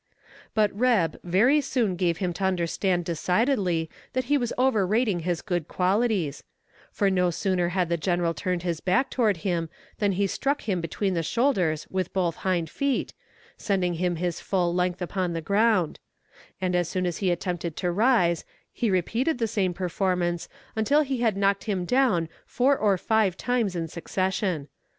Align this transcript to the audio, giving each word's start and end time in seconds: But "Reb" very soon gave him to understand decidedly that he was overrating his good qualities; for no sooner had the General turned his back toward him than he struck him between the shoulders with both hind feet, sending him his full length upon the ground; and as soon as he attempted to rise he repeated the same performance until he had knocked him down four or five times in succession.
But 0.55 0.73
"Reb" 0.75 1.19
very 1.23 1.61
soon 1.61 1.95
gave 1.95 2.17
him 2.17 2.33
to 2.33 2.43
understand 2.43 3.05
decidedly 3.05 3.87
that 4.13 4.23
he 4.23 4.35
was 4.39 4.51
overrating 4.57 5.19
his 5.19 5.43
good 5.43 5.67
qualities; 5.67 6.43
for 6.91 7.11
no 7.11 7.29
sooner 7.29 7.69
had 7.69 7.87
the 7.87 7.97
General 7.97 8.33
turned 8.33 8.63
his 8.63 8.79
back 8.79 9.11
toward 9.11 9.37
him 9.45 9.69
than 9.99 10.13
he 10.13 10.25
struck 10.25 10.61
him 10.63 10.81
between 10.81 11.13
the 11.13 11.21
shoulders 11.21 11.85
with 11.91 12.13
both 12.13 12.37
hind 12.37 12.67
feet, 12.67 13.13
sending 13.57 13.93
him 13.93 14.15
his 14.15 14.41
full 14.41 14.73
length 14.73 15.03
upon 15.03 15.33
the 15.33 15.39
ground; 15.39 15.99
and 16.59 16.75
as 16.75 16.89
soon 16.89 17.05
as 17.05 17.17
he 17.17 17.29
attempted 17.29 17.75
to 17.75 17.91
rise 17.91 18.43
he 18.73 18.89
repeated 18.89 19.37
the 19.37 19.45
same 19.47 19.71
performance 19.71 20.49
until 20.75 21.01
he 21.03 21.19
had 21.19 21.37
knocked 21.37 21.65
him 21.65 21.85
down 21.85 22.27
four 22.43 22.75
or 22.75 22.97
five 22.97 23.37
times 23.37 23.75
in 23.75 23.87
succession. 23.87 24.67